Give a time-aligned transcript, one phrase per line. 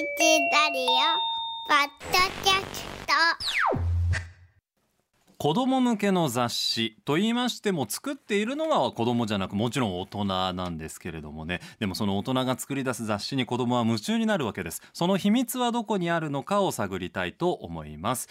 [0.00, 0.04] ラ
[0.70, 0.86] リオ
[1.66, 3.12] ポッドキャスト。
[5.38, 11.60] 子供向けの雑誌と言いましても作っているのは子供じゃなくもちろん大人なんですけれどもね。
[11.80, 14.82] でもその大人が作り出す雑誌に子供は夢中になるわけです。
[14.92, 18.28] その秘密はどこにあるのかを探りたいと思います。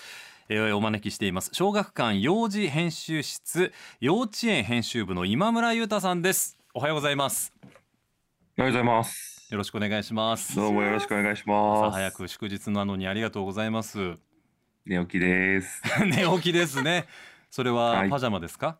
[0.48, 1.50] えーお招きしています。
[1.52, 3.74] 小学館幼児編集室。
[4.00, 6.58] 幼稚園編集部の今村裕太さんです。
[6.74, 7.52] おはようございます。
[8.58, 9.37] おはようございます。
[9.50, 10.58] よろしくお願いします。
[10.58, 11.96] どうもよろしくお願いし朝ます。
[11.96, 14.18] 早く祝日なのにありがとうございます。
[14.86, 15.82] 寝起きです。
[16.04, 17.06] 寝起きですね。
[17.50, 18.10] それははい。
[18.10, 18.78] パジャマですか、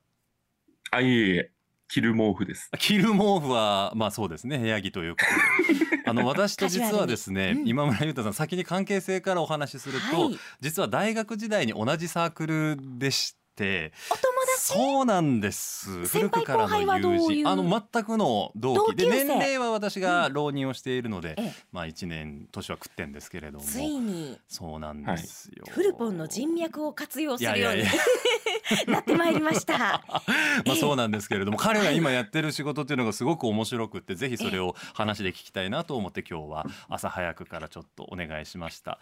[0.92, 1.52] あ、いえいえ、
[1.88, 2.70] 着る毛布です。
[2.80, 4.58] 着る毛布はまあそうですね。
[4.58, 5.24] 部屋着というこ
[5.70, 6.02] とで。
[6.06, 7.68] あの 私と実はですね、うん。
[7.68, 10.40] 今村優太さん先に関係性からお話しすると、はい。
[10.60, 14.37] 実は大学時代に同じサークルでしてお友達？
[14.58, 15.90] そうなんです。
[15.90, 18.96] 古先輩くからの後輩はどう友いう人あの全くの同期。
[18.96, 19.24] で同級生？
[19.26, 21.54] 年齢は私が浪人をしているので、ええ。
[21.72, 23.64] まあ1年年は食ってんですけれども。
[23.64, 24.40] ついに。
[24.48, 27.84] そうなんですよ、フルポンの人脈を活用するように
[28.92, 29.78] なってまいりました。
[30.66, 39.00] まあそうなんですけれども彼が今やってる仕事っていうのがすごく面白くってぜひそれを話で聞きたいなと思って今日は朝早くからちょっとお願いしました。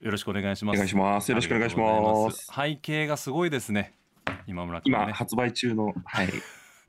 [0.00, 0.76] よろしくお願いします。
[0.76, 1.28] お願いします。
[1.30, 1.76] よろしくお願いし。
[1.76, 2.46] ます。
[2.54, 3.99] 背景がすごいですね
[4.46, 6.28] 今村君ね今発売中の、はい、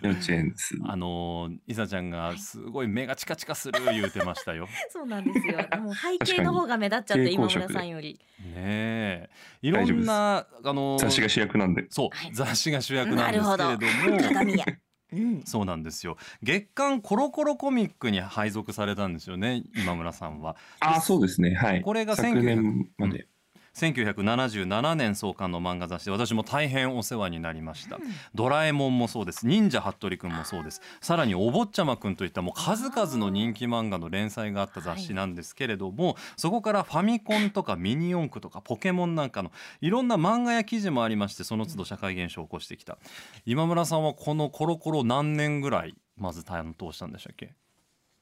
[0.01, 0.75] 幼稚園です。
[0.85, 5.57] あのーいさちゃんがすごい目がチカチカする言うてましたよね そうなんですよ。
[5.79, 8.19] もう背景の方が目立っちゃって今村さんより。
[8.55, 9.29] え
[9.61, 11.85] いろんなあのー雑誌が主役なんで。
[11.89, 14.65] そう、はい雑誌が主役なんですけれども鏡や。
[15.13, 15.43] うん。
[15.43, 21.53] そうなんですよ月刊コロコロコミックに配属されたんですよね今村さんはあ、そうですね。
[21.53, 21.81] はい。
[21.81, 23.27] これが昨1900年まで。
[23.73, 27.99] 1977年創刊の漫画雑誌で私も大変お世話になりました、
[28.35, 29.47] ドラえもんもそうです。
[29.47, 30.81] 忍者ハットリくんもそうです。
[30.99, 42.97] さらにお坊ちゃまくんといったもう数々の人気漫画の連載があった雑誌なんですけれども、そこからファミコンとかミニ四駆とかポケモンなんかのいろんな漫画や記事もありましてその都度社会現象を起こしてきた。
[43.45, 47.53] 今村さんはこのコロコロ何年ぐらいまず担当したんでしたっけ？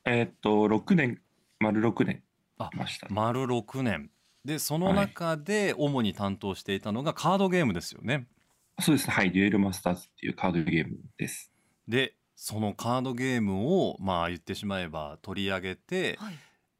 [0.06, 1.22] えーっと、6年、
[1.60, 2.24] 丸6年。
[2.76, 3.08] ました。
[3.10, 4.10] 丸6年
[4.46, 8.28] でその中で主に担当していたのがカードゲームですよね。
[8.80, 9.14] そうですね。
[9.14, 9.32] はい。
[9.32, 11.52] デュエルマスターズっていうカードゲームです。
[11.88, 16.34] でそのカードゲームをまあ言ってしまえば取り上げて、はい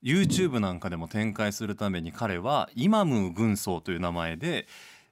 [0.04, 4.68] YouTube なんかでも展開するために彼はイマムー軍曹という名前で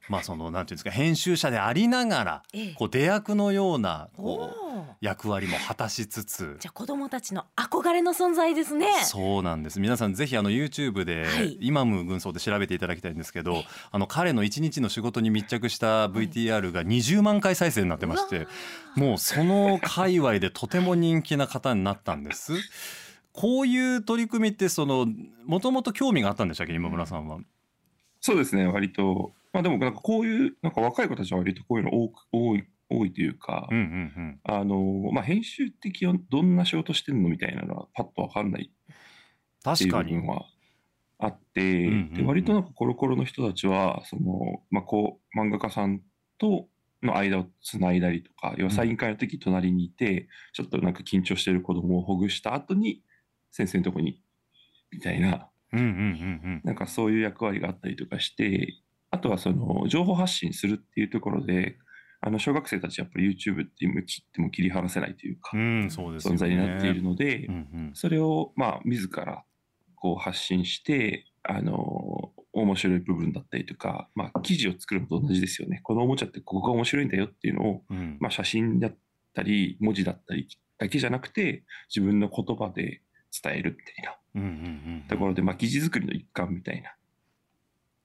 [0.10, 4.88] まあそのなんていうんですか編集者でありながらええこう出役のようなおこうお。
[5.02, 8.88] 役割も果たしつつじゃあ子供たちの憧れの存在ですね。
[9.04, 18.48] そうなんです皆さんぜひあの YouTube ではいイマム軍曹で調べていただきたいんですけど、あの彼の一日の仕事に密着した VTR が20万回再生になってまして、
[18.96, 22.54] もうその界隈でとても人気な方になったんです。
[23.34, 25.08] こういう取り組みってその
[25.46, 27.40] もともと興味があったんでしたっけ今村さんは？
[28.20, 28.66] そうですね。
[28.66, 29.32] 割と。
[29.58, 38.72] まあでも、なんかこういう、なんか若い子たちは割とこういうの多く、多い、多いというか、うんうんあの、まあ、編集的どんな仕事してんのみたいなのはパッとわかんない
[39.66, 40.36] うん、ってい確かにう部分。
[40.36, 40.46] は
[41.20, 46.02] あって、んうんうんで割となんかコロコロの人たちは、その、まあ、こう、漫画家さん
[46.38, 46.68] と
[47.02, 53.02] の間をつないだりとか、要はサイン会の時隣にいて、ちょっとなんか緊張してる子供をほぐした後に、
[53.52, 54.22] 先生のとこに、
[54.92, 55.94] みたいな、うんうんうんう
[56.58, 56.62] ん。
[56.64, 58.76] なんかそういう役割があったりとかして、
[59.10, 61.78] あとはその、情報発信するっていうところで、
[62.20, 66.36] あの、小学生たちやっぱり YouTube って今切っても切り離せないというかう、んそうですよね。
[66.36, 69.44] 存在になっているので、うんうんそれを、まあ、自ら、
[69.96, 75.80] こう発信して、あの、面白い部分だったりとか、まあ、記事を作るのと同じですよね。
[75.84, 78.96] このおもちゃってここが面白いんだよっていうのを、うんまあ、写真だっ
[79.34, 80.48] たり、文字だったり
[80.78, 81.64] だけじゃなくて、
[81.94, 83.02] 自分の言葉で
[83.44, 86.96] 伝えるみたいなところで、まあ、記事作りの一環みたいな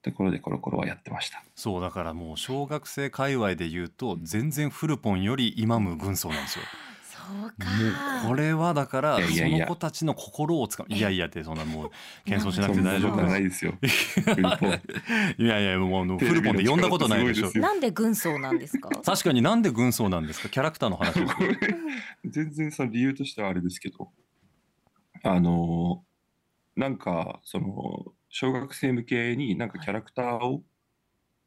[0.03, 1.43] ところでコロコロはやってました。
[1.55, 6.65] そうだからもう小学生界隈で言うと全然フルポンよりイマム軍曹なんですよ。
[7.03, 7.69] そうか。
[8.21, 11.91] もうこれはだからその子たちの心をつかむいやいやってそんなもう
[12.25, 13.75] 謙遜しなくて大丈夫でないですよ。
[15.37, 18.89] いやいやもうフルポンで呼んだことないでしょなんで軍曹なんですか？
[19.05, 20.49] 確かになんで軍曹なんですか？
[20.49, 21.13] キャラクターの話
[22.25, 24.11] 全然その理由としてはあれですけど、
[25.23, 26.03] あの、
[26.75, 30.65] なんか、その、小学生向けになんかキャラクターを、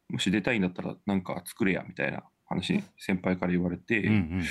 [0.09, 2.29] もし出たいんだったらなんか作れや、みたいな。
[2.47, 4.43] 話、先輩から言われて、うん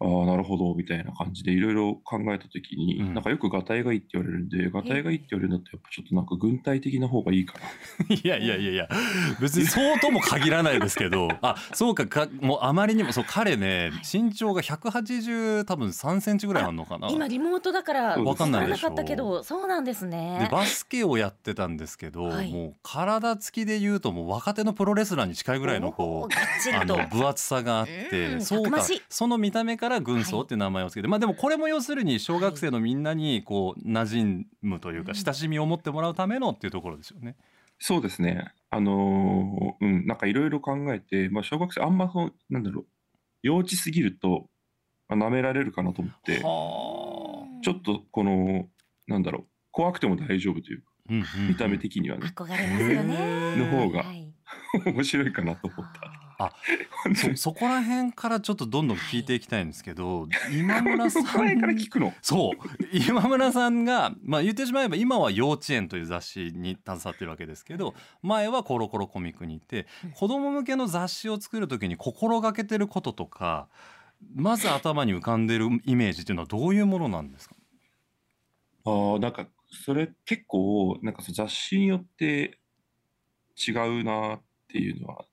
[0.00, 0.20] うんうん。
[0.20, 3.14] ああ、なるほど、みたいな感じでいろいろ考えたときに、うん。
[3.14, 7.64] なんかよくガタイがいいって言われるんで、ガタイがいいって言われるんだと、やっぱちょっとなんか軍隊的な方がいいかな。
[8.14, 8.88] いやいやいやいや
[9.40, 17.08] 別にそうとも限らないですけど あそうかかもうあまりにもそう彼ね身長が180多分3センチぐらいあるのかな。
[17.08, 20.48] 今リモートだからわかんないでしょわかったけどそうなんですでね。
[20.50, 22.52] バスケをやってたんですけど、はい。
[22.52, 37.36] もう体つきで言うともう若手のプロレスラーに近いぐらいのおこうあの分厚さがあって、うんそうかその見た目から軍曹っていう名前をつけて、まあでもこれも要するに小学生のみんなにこう馴染むというかうん親しみを持ってもらうためのっていうところですよね。
[37.78, 38.52] そうですね。
[38.70, 42.86] あのーうん、なんかいろいろ考えて、まあ、小学生、あんまその、なんだろう、
[43.42, 44.48] 幼稚すぎると、
[45.08, 48.68] まあ、舐められるかなと思って、はちょっとこの、
[49.06, 53.56] なんだろう、怖くても大丈夫というか、あ、うんうんうん見た目的にはね、憧れますよね。
[53.56, 54.32] の方がはい
[54.86, 56.23] 面白いかなと思った。
[57.14, 62.12] そそこら辺からちょっとどんどん聞いていきたいんですけど 今村さん聞くの？
[62.22, 62.56] そう。
[62.92, 70.10] 今村さんが、まあ、言ってしまえば今は幼稚園という雑誌に携わってるわけですけど前はコロコロコミックにいてうん。
[70.12, 73.68] 子供向けの雑誌を作る時に心がけてることとか
[74.34, 77.54] まず頭に浮かんでるイメージっていうのはどういうものなんですか？
[78.86, 82.58] ああ、なんか、それ結構、なんか雑誌によって
[83.56, 85.24] 違うなっていうのは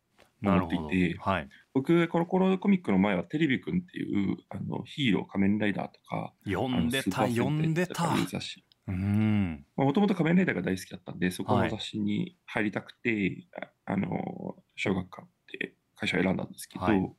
[0.44, 8.66] 思っていて、はい、僕、コロコロコミックの前はテレビくんっていう、あの、ヒーロー、仮面ライダーとか、読んでた読んでたいう雑誌。
[8.88, 9.66] うん。
[9.76, 11.72] もともと仮面ライダーが大好きだったんで、そこはい。
[11.72, 13.48] の雑誌に入りたくて、
[13.86, 15.26] ああの、小学館っ
[15.60, 17.16] て会社を選んだんですけど、はい。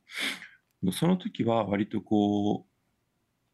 [0.93, 2.73] その時は割とこう、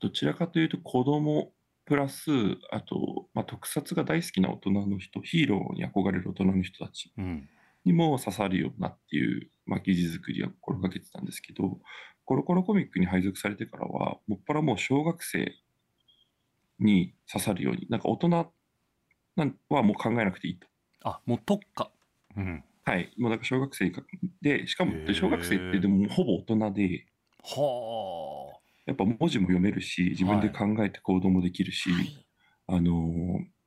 [0.01, 1.53] どちらかというと子供
[1.85, 2.31] プラス、
[2.71, 7.49] あと、まあ、特撮が大好きな大人の人、ヒーローに憧れる大人の人たちうん
[7.85, 11.79] にも刺さるようなっていう、まあ、記事作りは心がけてたんですけど、
[12.25, 15.55] コロコロコミックに配属されてからは、もっぱらもう小学生
[16.79, 18.29] に刺さるように、なんか大人
[19.37, 20.67] なんはもう考えなくていいと。
[21.05, 21.91] あもう特化、
[22.37, 23.13] うん、はい。
[23.17, 24.03] もうなんか小学生か
[24.43, 27.07] で、しかも小学生ってでもほぼ大人で、
[27.45, 28.59] はあ。
[28.87, 32.27] やっぱ文字も読めるし、自分で考えて行動もできるし、はい。
[32.67, 33.59] あのー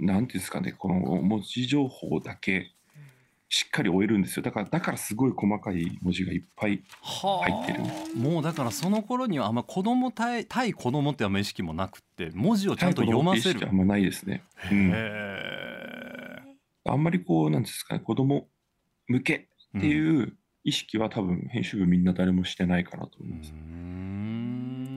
[0.00, 2.74] なんていうんですかね、この文字情報だけ
[3.48, 4.42] しっかり終えるんですよ。
[4.42, 6.82] だから、だからすごい細かい文字がいっぱい。
[7.02, 7.80] は入ってる
[8.16, 14.42] もうだからその頃にはあんま子供対対子供ってあんま意識もなくって文字をちゃんと読ませるあんまないですね。
[14.70, 15.54] うんへ
[16.86, 18.48] あんまりこう、なんですかね、子供
[19.08, 23.52] 向けえっていう意識は多分編集部みんな誰もしてないかなと思います。
[23.52, 24.03] ん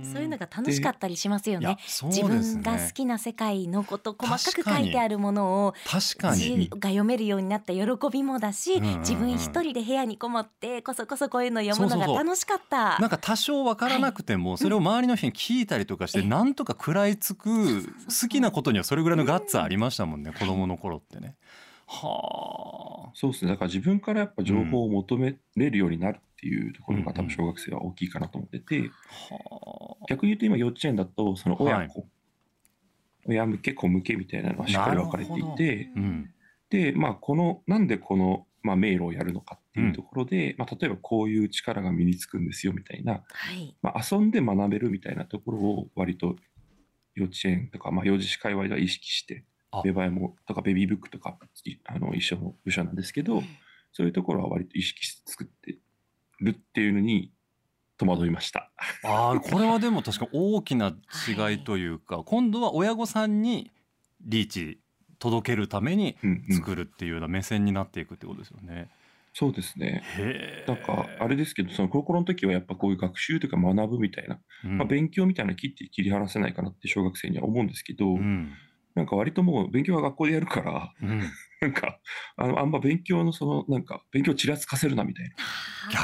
[0.03, 1.77] そういうのが楽しかったりしますよね。
[1.88, 8.99] そう自分が好きな世界のこと細かく書いてあるものを確か字にが読めるようになった喜びもだし、うんうんうん。
[8.99, 12.97] 自分一人で部屋にこもってこそこそこういうの読むのが楽しかった。
[12.99, 16.29] なんか多少わからなくてもそれを周りの人に聞いたりとかしてうん。
[16.29, 21.27] なんとか食らいつく好きなことにはそれぐらいのガッツありましたもんね子供の頃ってね。
[21.27, 21.33] は
[23.13, 23.51] そうですね。
[23.51, 28.92] だから自分からやっぱ情報を求めれるようになるっていうところが多分小学生は大きいかなと思ってて、
[29.31, 32.06] あは逆に言うと今幼稚園だとその親子、
[33.25, 36.30] 親向け子向けみたいなのはしっかり分かれていなてあうん。
[36.69, 43.75] でまあこのなんでこの、まあ、迷路をやるのかっていうところで、まあ、例えばこういう力が身につくんですよみたいな、はい。
[43.81, 46.36] まあ、遊んで学べるみたいなところを割と
[47.16, 53.43] 幼稚園とか、まあ、幼児史界隈では意識してあ芽生えもとかベビーブックとかいあの一緒の部署なんですけど、
[53.91, 55.77] そういうところは割と意識して作って
[56.39, 57.31] るっていうのに
[57.97, 58.71] 戸惑いました。
[59.03, 60.95] あーこれはでも確か大きな
[61.27, 63.71] 違いというか、今度は親御さんに
[64.21, 64.79] リーチ
[65.19, 66.55] 届けるためにうんうん。
[66.55, 68.89] 作るっていうような目線になっていくってことですよね。
[69.33, 70.03] そうですね。
[70.67, 78.51] なんか、あれですけど、その高校の時はやっぱこういう学習というか学ぶみたいな、うん、まあ、勉強みたいなの切って切り離せないかなって小学生には思うんですけど、うん
[78.98, 81.22] なんか割ともう勉強は学校でやるから、うん、
[81.62, 82.00] なんか、
[82.36, 85.36] あの、あんま勉強のその、なんか、勉強ちらつかせるなみたいな。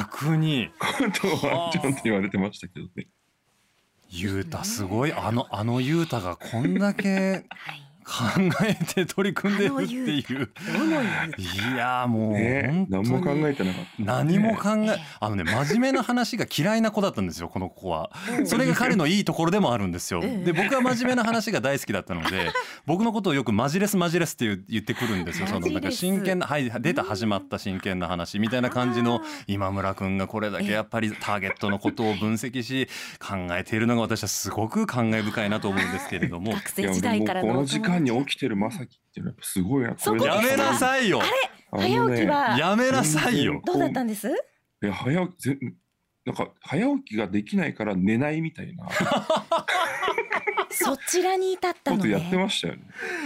[0.06, 0.70] 逆に。
[0.78, 3.08] ことはちょっと言われてましたけどね。
[4.10, 5.12] ゆうたすごい。
[5.12, 7.83] あのあのゆうたがこんだけ はい。
[8.04, 8.24] 考
[8.64, 10.50] えて取り組んでるっていう。
[11.38, 12.34] いやもう
[12.90, 14.04] 何も考えてなかった。
[14.04, 15.02] 何も考えええ。
[15.20, 18.12] あのね真面目な話が嫌いな子だったんですよこの子は。
[18.46, 20.22] それが彼のいいところでもあるんですよ。
[20.24, 20.46] ええ。
[20.46, 22.52] で僕は真面目な話が大好きだったので
[22.86, 25.48] 僕のことをよくマジレスマジレスって言ってくるんですよ。
[25.48, 32.88] そのなんか真剣なはい出た始まった真剣な話みたいな感じの今村君がこれだけやっぱりターゲットのことを分析し
[33.20, 36.54] 考えているのが私はすごく感慨深いなと思うんですけれども。
[36.54, 39.96] 学生時代からのこの時間に起きてるまさきっていうのはやっぱすごいな。
[39.98, 41.22] そこやめなさいよ。
[41.72, 42.58] あのね早起きは？
[42.58, 43.62] やめなさいよ。
[43.66, 44.30] どうだったんです？
[44.30, 44.32] い
[44.86, 45.58] や、早起き、ぜ
[46.26, 48.88] なんか早起きができないから寝ないみたいな
[50.74, 52.44] そちらに至ったのことやってね。
[52.44, 52.82] ましたよね。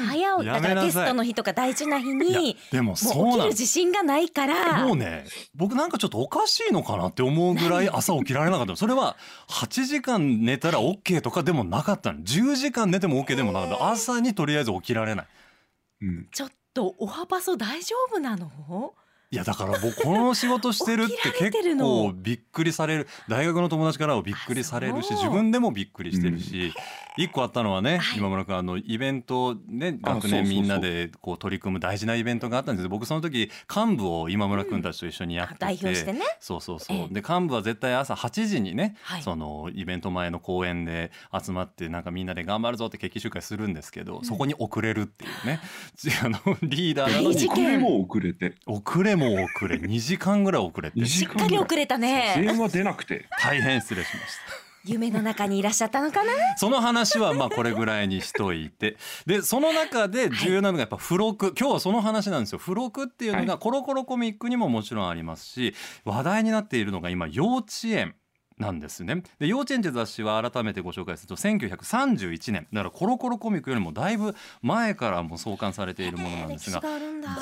[0.08, 4.86] 早起きだからテストの日とか大事な日にでももそううなん起きる自信がないから。
[4.86, 5.26] もうね
[5.56, 9.18] 僕なんかちょっとおかしいのかなって思うぐらい 朝起きられなかったそれは
[9.50, 12.20] 8時間寝たら OK とかでもなかったの。
[12.20, 15.28] 10時間寝ても OK でもなかった朝にとりあえず起きられない。
[16.02, 18.94] うん、ちょっとおはパソ大丈夫なの？
[19.30, 23.08] いやだから僕この仕事してるって結構びっくりされる。
[23.28, 26.74] 大学の友達からはびっくりされるし自分でもびっくりしてるし。
[27.18, 28.20] 一個あったのはねはい。
[28.20, 32.84] 今村君あのイベントね学年みんなでこう取り組む大事なイベントがあったんです。
[32.84, 35.60] けど僕その時幹部を今村君たちと一緒にやってて。
[35.60, 36.22] 代表してね。
[36.40, 37.14] そうそうそう、ええ。
[37.14, 39.24] で幹部は絶対朝8時にね、はい。
[39.24, 41.12] そのイベント前の公園で
[41.44, 45.60] 集まってなんかみんなで頑張るぞって決起集会するんですけど、そこに遅れるっていうね。
[46.24, 48.08] あのリーダーなのに。
[48.08, 48.56] 遅れて。
[48.66, 51.00] 遅れも遅れ2時間ぐらい遅れて。
[51.00, 52.36] 2しっかり遅れたね。
[52.42, 53.28] 電話出なくて。
[53.42, 54.68] 大変失礼しました。
[54.86, 56.32] 夢の中にいらっしゃったのかな？
[56.56, 58.96] その話はまあこれぐらいにしといて。
[59.26, 61.54] でその中で重要なのがやっぱ付録。
[61.60, 62.60] 今日はその話なんですよ。
[62.60, 65.74] 付録っていうのがはコロコロコミックにももちろんありますし
[66.06, 68.16] 話題になっているのが今幼稚園
[68.58, 69.22] なんですね。
[69.40, 72.68] で幼稚園って雑誌は改めてご紹介すると1931年。
[72.74, 76.88] だからコロコロコミックよりもだいぶ前からもう創刊されているものなんですがこ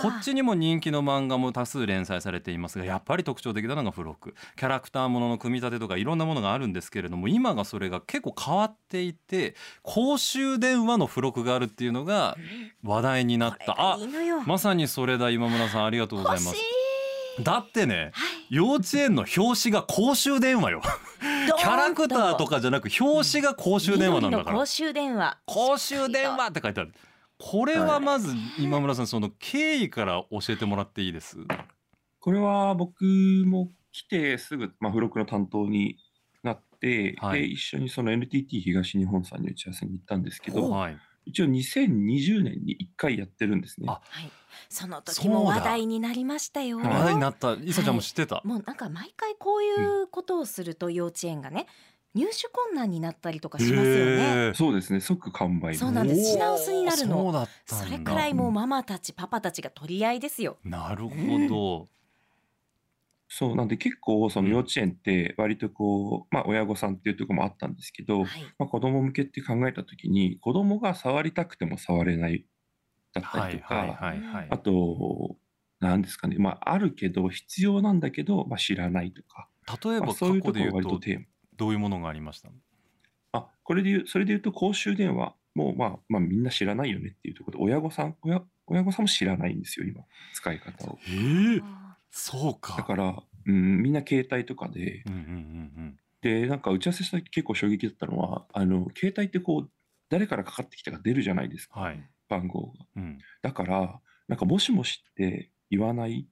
[0.09, 4.35] っちにも人気の漫画も多数連載されていますがやっぱり特徴的なのが付録。
[4.57, 12.35] キャラクターものの組み立てとかいろんなものがあるんですけれども今がそれが結構変わっていて公衆電話の付録があるっていうのが
[12.83, 13.75] 話題になった。
[13.77, 13.97] あ。
[14.45, 15.85] まさにそれだ今村さん。
[15.85, 16.84] ありがとうございます
[17.41, 18.11] だってね
[18.49, 20.81] 幼稚園の表紙が公衆電話よ。
[21.57, 24.51] キャラクターとかじゃなく表紙が公衆電話なんだから。
[24.51, 25.37] 緑の公衆電話。
[25.45, 26.93] 公衆電話って書いてある。
[27.37, 31.37] これはまず今村さんその経緯から教えてもらっていいです？
[32.19, 33.03] これは僕
[33.45, 35.97] も来てすぐ、まあ、付録の担当に
[36.43, 37.41] なって、はい。
[37.41, 43.87] で一緒にその NTT 東日本さんに打ち合わせに行ったんですけどはい一応2020年に1回やってるんですね。
[43.89, 44.31] あはい。
[44.69, 46.77] その時も話題になりましたよ。
[46.77, 47.53] はい話題になった。
[47.53, 47.73] い。
[47.73, 51.67] さちゃんも知ってた、もうなんか毎回こういうことをすると幼稚園がね
[52.15, 54.53] 入手困難になったりとかしますよね。
[54.55, 55.01] そうですね。
[55.01, 55.75] 即完売。
[55.75, 56.31] そうなんです。
[56.31, 57.23] 品薄になるの。
[57.23, 57.85] そうだったんだ。
[57.85, 60.57] それくらいもうママたちパパたちが取り合いですよ。
[60.63, 61.15] なるほ
[61.49, 61.89] ど、
[63.27, 68.27] そうなんで結構その幼稚園って割とこう、まあ、親御さんっていうところもあったんですけど、はい。
[68.59, 72.45] まあ、子供向けって考えた時に子供が触りたくても触れない
[73.13, 75.37] だったはいりとか、はいはいはいあと
[75.81, 79.49] 何ですかね、まあ、あるけど必要なんだけど、まあ、知らないとか、
[79.83, 81.25] 例えまあ、そういうころが割ととテーマ。
[81.57, 82.49] どういうものがありました？
[83.33, 90.01] あこれで言うそれで言うと公衆電話もまあまあみんな知らないよねっていうところで親御さん親親御さんも知らないんですよ今
[90.33, 90.97] 使い方を。
[91.09, 92.75] ええそうか。
[92.77, 95.03] だから、うん、みんな携帯とかで。
[95.07, 99.69] うんうんうんでなんか打ち合わせした時結構衝撃だったのはあの携帯ってこう
[100.09, 101.79] 誰からかかってきたか出るじゃないですか。
[101.79, 102.85] うんはい、番号が。
[102.95, 106.27] うん、だからなんかもしもしって言わない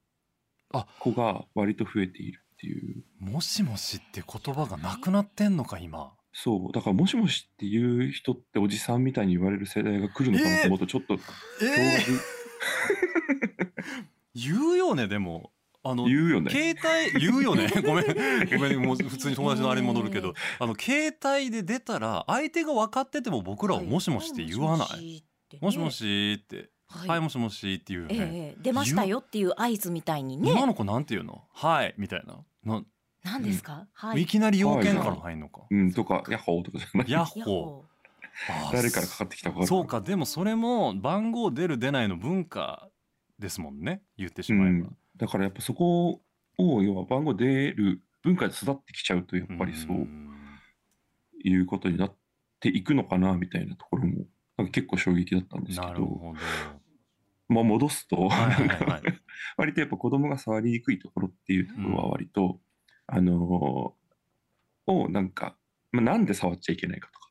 [0.73, 0.87] あ。
[0.99, 3.03] 子が割と増えているっていう。
[3.19, 6.13] もしもしって言葉がなくなってんのか今。
[6.33, 6.71] そう。
[6.71, 11.19] だからもしもしっていう人っておじさんみたいに言われる世代が来るのかなと思うとちょっとえ驚
[11.99, 12.19] 愕
[14.33, 15.52] 言うよねでも
[15.85, 16.49] あの言うよね。
[16.49, 16.75] 携
[17.11, 17.67] 帯言うよね。
[17.85, 18.05] ごめん。
[18.57, 20.33] ごめんもう普通に友達のあれに戻るけど。
[20.59, 25.23] あの携帯で出たら相手が分かってても僕らはもしもしって言わない、
[25.59, 27.09] もしもしって、はい。
[27.09, 28.61] はい、もしもしって言うよええね、ええ。
[28.61, 30.51] 出ましたよっていう合図みたいにね。
[30.51, 31.43] 今の子なんて言うの？
[31.51, 32.39] はいみたいな。
[32.63, 32.81] な、
[33.23, 34.21] 何ですか、はい。
[34.21, 37.11] いきなり要件から入んのか、うんとかヤッホーとかじゃない。
[37.11, 38.73] ヤッヤッホホー。
[38.73, 39.99] 誰からかかってきたかそうか。
[39.99, 42.89] でもそれも番号出る出ないの文化
[43.37, 44.01] ですもんね。
[44.17, 46.21] 言ってしまえば、うんだからやっぱそこ
[46.57, 50.29] を要は番号出る文化で育ってきちゃうとやっぱりそううん
[51.45, 52.15] いうことになっ
[52.59, 54.25] ていくのかなみたいなところも
[54.57, 56.33] なんか結構衝撃だったんですけどなるほ
[57.49, 58.29] まあ戻すと、
[59.57, 62.59] 割とやっぱ子供が触りにくいところっていうところは割と、
[63.05, 64.03] あのー
[64.85, 65.55] をなんか、
[65.91, 67.29] まあ、なんで触っちゃいけないかとか、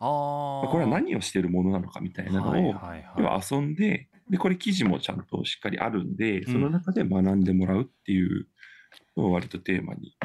[0.00, 2.74] あこれは何をしてるものなのかみたいなのを、
[3.16, 6.44] 要は遊んででこれ記事もちゃんとしっかりあるんで、ん。
[6.46, 8.46] その中で学んでもらうっていう
[9.16, 10.16] のを割とテーマに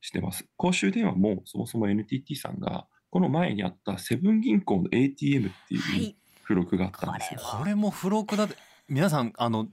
[0.00, 0.46] してます。
[0.56, 6.16] 公衆電話もそもそも NTT さんがこの前にあったセブン銀行の ATM っていうはい。
[6.42, 7.40] 付録があったんですよ。
[7.40, 8.56] これも付録だって
[8.88, 9.68] 皆さんあの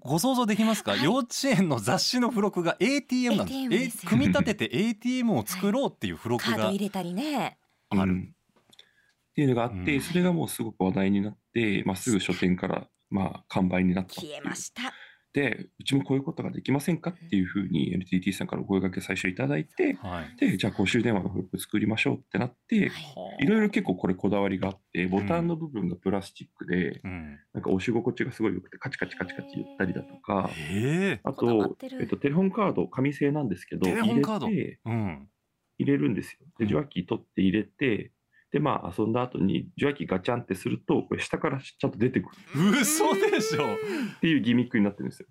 [0.00, 1.04] ご想像できますか、はい。
[1.04, 3.56] 幼稚園の雑誌の付録が ATM なんです。
[3.56, 7.58] ATM です組み立てて ATM を作ろうっていう付録カードが入れたりね。
[7.90, 8.12] ある。
[8.12, 8.34] うん。
[8.34, 10.00] っていうのがあって、うん。
[10.02, 14.92] それがもうすごく話題になって、まあ、すぐ書店からまあ完売になった消えました。
[15.38, 20.36] て、うちもこういうことができませんかっていうふうに NTT さんからお声掛け最初いただいて、はい。
[20.40, 22.90] で、じゃあ公衆電話の付録作りましょうってなって、
[23.40, 23.46] い。
[23.46, 27.38] ろいろ結構これこだわりがあって、ボタンの部分がプラスチックで、うん。
[27.52, 31.20] なんか押し心地がすごい良くて、カチカチカチカチ言ったりだとか、ええ。
[31.22, 35.28] あとえっと、テレホンカード、紙製なんですけど、入れて、うん。
[35.78, 36.40] 入れるんですよ。
[36.58, 36.70] で、うん。
[36.70, 38.12] 受話器取って入れて、
[38.52, 42.80] で、まあ遊んだ後に受話器ガチャンってすると、これ下からちゃんと出てくる。
[42.80, 43.64] 嘘でしょ。
[43.64, 45.28] っていうギミックになってるんですよ。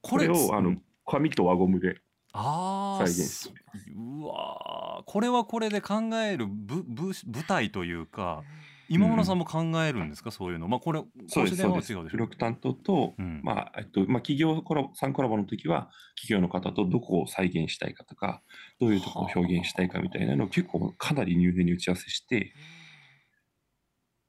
[0.00, 0.76] これを、あの、
[1.06, 1.98] 紙と輪ゴムで
[2.32, 3.54] ああ再現して
[3.94, 5.02] うわー。
[5.06, 8.42] これはこれで考えるぶぶ舞台というか
[8.88, 10.68] 今村さんも考えるんですか、そういうの。
[10.68, 12.36] まあこれそうです、そうです。
[12.38, 13.40] 担当と、うん。
[13.42, 18.42] まあ、えっと、まあ、企業コラボ、3コラボの時は、企業の方とどこを再現したいかとか、
[18.80, 22.52] どういうところを表現したいかみたいなのを結構かなり入念に打ち合わせして、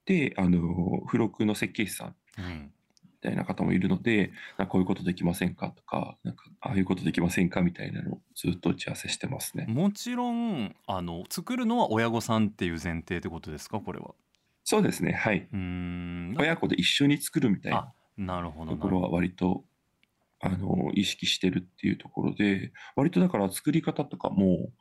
[0.05, 2.71] で、あの、付録の設計士さんうん。
[3.03, 9.65] みたいな方もいるので、なこういうことできませんかとか、なんか、ああいうことできませんかみたいなのをずっと打ち合わせしてますね。
[9.67, 13.79] もちろんあの作るのは親御さんっていう前提ってことですか？
[13.79, 14.13] これは
[14.65, 15.47] そうですね、はい。
[15.53, 16.35] うーん。
[16.39, 19.63] 親子で一緒に作るみたいなところは割と、
[20.41, 24.71] あの、意識してるっていうところで、割とだから作り方とかも、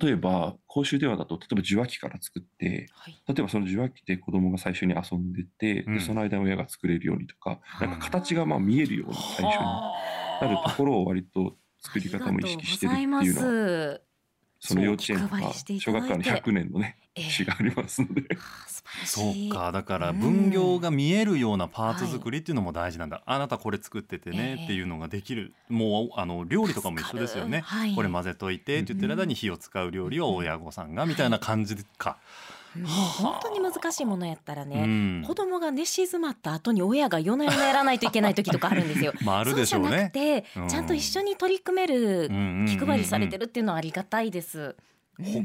[0.00, 3.22] 例えば公衆電話だと、例えば受話器から作って、はい。
[3.28, 5.94] 例えばその受話器で子供が最初に遊んでて、うん。
[5.94, 9.92] でその間に親が作れるようにとか、なんか形がまあ見えるように最初には
[10.40, 14.00] なるところを割と作り方も意識してるっていうのは、
[14.64, 17.24] その幼稚園とか小学校の100年のね、ええ。
[17.24, 18.22] 歴史がありますので。
[18.30, 20.18] あーそうかだからうん。
[20.18, 24.36] 分業が見えるようなパーツ作りっていうのも大事なんだ、あなたこれ作っててええ。
[24.36, 27.94] ねっていうのができる、もうあの料理とかも一緒ですよね、はい。
[27.94, 39.12] これ混ぜといてって言ってる間に火を使う料理を親御さんがみたいな感じか、もう本当に難しいものやったらうね、ん子供が寝静まった後に親が夜な夜なやらないといけない時とかあるんですよ。
[39.24, 40.42] まああるでしょうそうじゃなくね。
[40.44, 42.28] て、うんちゃんと一緒に取り組める
[42.66, 44.58] 気配りされてるっていうのはありがたいです。
[44.60, 44.74] うん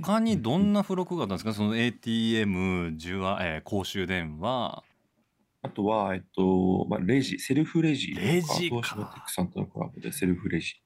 [0.01, 1.53] 他にどんな付録があったんですか？
[1.53, 4.83] その ATM 受話、えー公衆電話
[5.61, 8.25] あとは、えっと、まあ、レジ、セルフレジとか。
[8.25, 10.81] レジか東芝テックさんとのコラボでセルフレジ。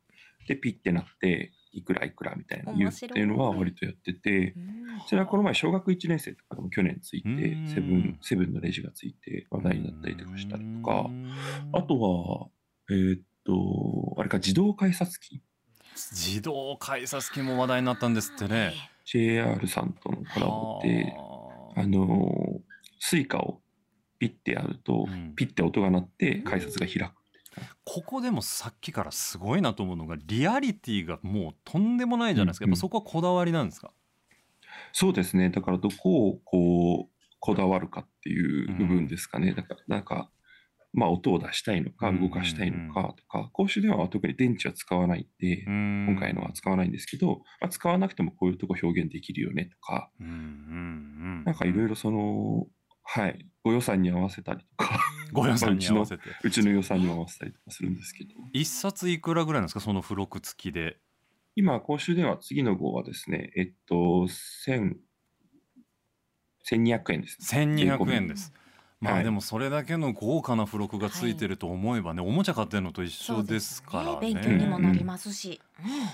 [0.47, 5.01] で、ピッてなって、いくらいくらみたいな言うっていうのは割とやってて、うん。
[5.07, 11.09] それはこの前小学1年生とかでも去年ついてうん、セブン、セブンのレジがついて話題になったりとかしたりとか、
[11.73, 12.47] あとは、
[12.89, 15.41] えーっと、あれか、自動改札機？
[15.95, 18.73] 自動改札機も話題になったんですってね。
[19.05, 21.13] JR さんとのコラボで、
[21.75, 21.87] はあ。
[21.87, 22.61] の、
[22.99, 23.61] Suica を
[24.19, 25.33] ピッてやると、うん。
[25.35, 27.22] ピッて音が鳴って改札が開く。
[27.85, 33.91] ここでもさっきからすごいなと思うのがリアリティがもうとんでもないじゃないですか、うんやっぱそこはこだわりなんですか、
[34.91, 35.49] そうですね。
[35.49, 39.53] だからどこをこう、こだわるかっていう部分ですかね。
[39.53, 40.29] だから、なんか、
[40.93, 50.35] まあ音を出したいのか、うん動かしたいのかとか、公衆電話は特に電池は使わないんで、今今回のは使わないんですけど、まあ、使わなくてもこういうとこ表現できるよねとか、うんうんう
[51.41, 51.43] ん。
[51.45, 52.67] なんかいろいろその、
[53.03, 54.99] はい、ご予算に合わせたりとか、
[55.31, 56.23] ご予算に合わせて。
[56.43, 60.97] うちの予算に合わせたりとかするんですけど、一冊いくらぐらいなんですかその付録付きで？
[61.55, 64.97] 今、公衆電話、次の号はですね、えっと、1000
[66.65, 67.45] 1200円ですね。
[67.45, 68.53] 1200円です。
[69.01, 69.23] まあはい。
[69.23, 74.17] でもそれだけの豪華な付録がついてると思えばね、おもちゃ買ってるのと一緒ですからね。
[74.21, 75.61] 勉強にもなりますし。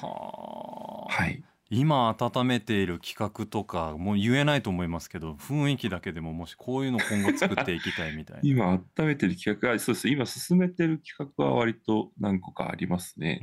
[0.02, 1.13] はあ。
[1.13, 1.43] はい。
[1.71, 8.41] 今温めている企画とかもう言えないと思いますけど雰囲気だけでももしこういうの今後作っていきたいみたいな。
[8.43, 10.08] 今、温めてる企画が、そうです。
[10.08, 13.38] 今、進めてる企画は割と何個かありますね。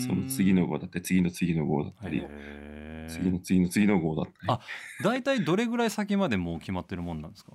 [0.00, 2.26] その次の号だったり、次の次の号だったり、
[3.08, 4.36] 次の次の次の号だったり。
[4.48, 4.60] あ
[5.04, 7.52] 大体どれぐらい先までもう決まってるもんなんですか？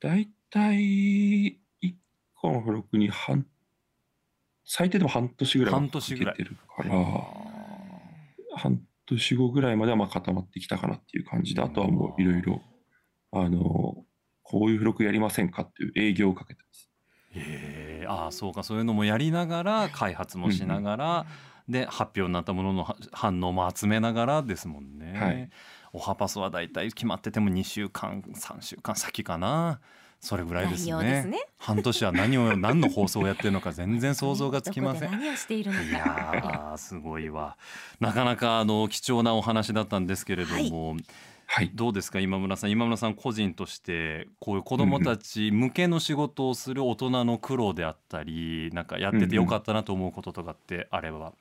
[0.00, 1.94] 大体、1
[2.34, 3.46] 個の付録に半、
[4.64, 6.94] 最低でも半年ぐらいは半年ぐらいかけてるから、
[8.56, 8.80] 半
[9.16, 12.62] 年後ぐらいまではまあ固まってきたかなっていう感じで、あとはもういろいろ、
[13.32, 14.04] あの、
[14.42, 16.90] こういう付録やりませんかっていう営業をかけてます。
[17.32, 21.26] へえああそうかそういうのもやりながら開発もしながら、
[21.68, 25.18] で発表になったもののは反応も集めながらですもんね。
[25.18, 25.50] はい。
[25.92, 29.80] オハパスはだいたい決まってても2週間3週間先かな
[30.20, 31.22] それぐらいですね。
[31.22, 31.38] すね。
[31.58, 35.10] 半年は何を何の放送をやってるのか全然想像がつきません。
[35.10, 35.96] どこで何をしているのいか。
[35.96, 37.56] やーすごいわ。
[38.00, 40.96] なかなかあの貴重なお話だったんですけれども、
[41.46, 41.70] はい。
[41.74, 42.70] どうですか今村さん？
[42.70, 51.32] 今村さん個人としてこういう子どもたち向けの仕事をする大人の苦労であったりなんかやっててよかったなと思うこととかってあれば、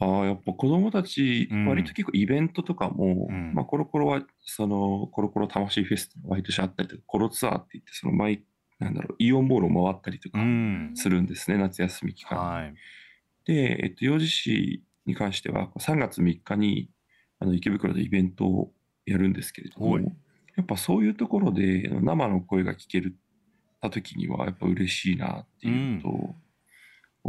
[0.00, 1.66] ああ、やっぱ子供たち、うん。
[1.68, 3.52] 割と結構イベントとかも、うん。
[3.54, 8.44] まあコロコロは、その、コロコロ魂フェス毎年あったりとか、コロツアーって言って、その毎、
[8.78, 10.92] なんだろう、イオンモールを回ったりとうかん。
[10.94, 12.44] するんですね、夏休み期間に。
[12.44, 12.74] はい。
[13.44, 16.90] で、えっと、幼児市に関しては、3月3日に、
[17.40, 18.72] あの、池袋でイベントを
[19.04, 20.04] やるんですけれども、はい。
[20.56, 23.16] やっぱそういうところで生の声が聞ける
[23.80, 26.34] た時には、やっぱ嬉しいなっていうと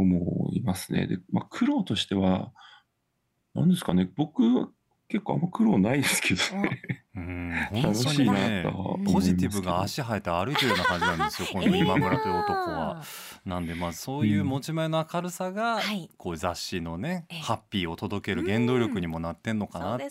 [0.00, 1.06] 思いますね。
[1.06, 2.52] で、まあ、苦労としては、
[3.54, 4.68] 何ですかね、僕は
[5.10, 6.80] 結構あんま苦労ないですけどね。
[7.16, 7.50] うん。
[7.50, 9.12] 楽本当しいなにねとは思いますけど。
[9.12, 13.02] ポジティブが足生えて歩いてるような感じなんですよ この今村という男は。
[13.44, 16.08] なんでまあそういう持ち前の明るさがはい。
[16.16, 17.38] こう雑誌のねええ。
[17.40, 20.06] ハッピーを届ける原動力にもなってんのかなって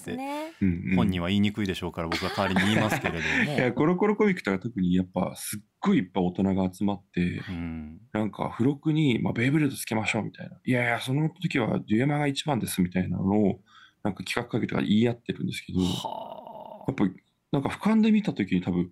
[0.95, 3.19] 本人は言いにくいでしょうから僕は代わりに言いますけれど
[3.53, 3.75] いや、も。
[3.75, 8.01] コロコロコミックとか特にやっぱすっごいいっぱい大人が集まって、うん。
[8.11, 10.57] なんか付録に、まあ、ベイブレードつけましょうみたいな。
[10.65, 13.61] いやいや、その時はデュエマが一番ですみたいなのを、
[14.03, 17.05] なんか企画会議とかで言い合ってるんですけど、やはっぱ
[17.51, 18.91] なんか俯瞰で見た時に多分、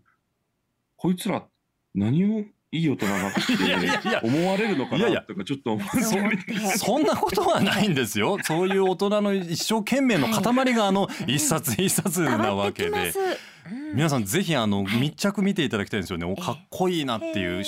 [0.96, 1.46] こいつら
[1.94, 3.32] 何をいい大人がっ
[3.66, 4.22] いやいやいや。
[4.22, 5.22] て思われるのかいやいや。
[5.22, 5.84] なとかちょっと思
[6.78, 8.38] そんなことはないんですよ。
[8.44, 13.14] そういう大人の一生懸命の塊があの一冊一冊なわけで。
[13.94, 16.36] 皆さんぜひあのはい密着見ていただきたいんですよね。
[16.36, 17.64] かっこいいなっていう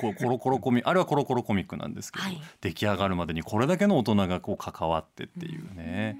[0.00, 2.40] こうコロコロコミあれはコロコロコミックなんですけど、はい。
[2.60, 6.18] 出来上がるまでにこれだけの大人がこう関わってっていうね。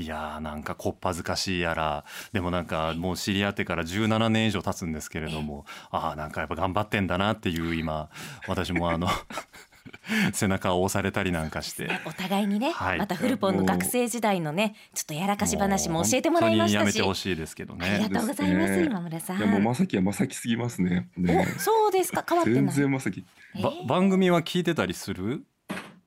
[0.00, 2.04] いやーなんかこっぱずかしいやら。
[2.32, 8.08] でもなんかもう知り合ってから17年以上経つんですけれどもああなんかやっぱ頑張ってんだなっていう今
[8.48, 9.08] 私もあの
[10.32, 11.88] 背中を押されたりなんかして。
[12.04, 12.98] お互いにね、はい。
[12.98, 16.80] またフルポンの学生時代のねちょっとやらかし話も教えてもらいましたし。
[16.80, 18.84] やめてほしいですけどありねがとうございますね。
[18.84, 19.38] 今村さん。
[19.38, 21.08] いや、もうまさきはまさきすぎますね。
[21.16, 22.24] ねおそうですか？
[22.28, 22.74] 変わって全ない。
[22.74, 23.24] 然まさき。
[23.62, 25.44] ば番組は聞いてたりする？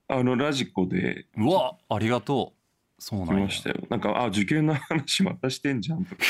[0.08, 1.26] あの、ラジコで。
[1.38, 2.63] うわありがとう
[3.04, 3.76] そう来なんしたよ。
[3.90, 6.22] なんか、あ、受験の話またしてんじゃんとか。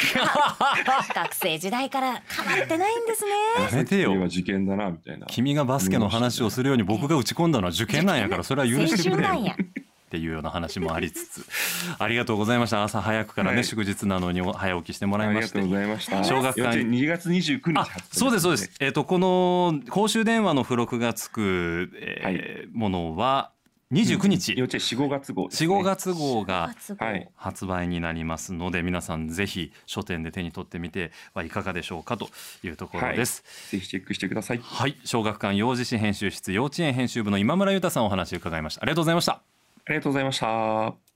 [1.13, 3.31] 学生時代から変わってないんですね。
[3.63, 4.15] やめてよ。
[4.15, 5.27] まさきは受験だな、みたいな。
[5.27, 9.29] 君がバスケの話をするように僕が打ち込んだのは受験なんやからそれは許してくれよ。
[9.29, 9.53] 青春なんや。
[9.53, 9.55] っ
[10.13, 11.45] ていうような話もありつつ。
[11.99, 12.83] ありがとうございました。
[12.83, 15.59] 朝早くからね、はい祝日なのに早起きしてもらいまして。
[15.59, 16.23] ありがとうございました。
[16.23, 16.59] 小学館。
[16.59, 18.71] 幼稚園2月29日あ発売そうですそうです。
[18.79, 23.52] えっ、とこの公衆電話の付録がつく、えーものは
[23.93, 25.75] 29日、幼稚園4、5月号です、4、ね。
[25.75, 26.73] 5月号が
[27.36, 32.29] 発売になりますので皆さんぜひ書店で手に取ってみてはいかがでしょうかと
[32.63, 33.43] いうところです。
[33.69, 34.60] ぜひチェックしてください。
[34.63, 38.82] はい、小学館幼児誌編集室幼稚園編集部の今村裕太さんお話を伺いました。
[38.82, 39.34] ありがとうございました。
[39.34, 41.12] ありがとうございました。